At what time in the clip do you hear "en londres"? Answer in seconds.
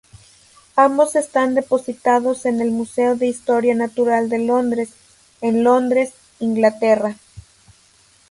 5.41-6.15